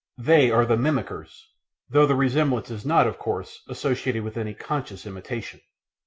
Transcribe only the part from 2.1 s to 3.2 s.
resemblance is not, of